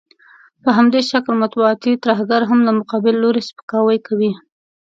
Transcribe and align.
په 0.63 0.69
همدې 0.77 1.01
شکل 1.11 1.33
مطبوعاتي 1.43 1.91
ترهګر 2.03 2.41
هم 2.49 2.59
د 2.63 2.69
مقابل 2.79 3.15
لوري 3.23 3.41
سپکاوی 3.49 3.97
کوي. 4.07 4.31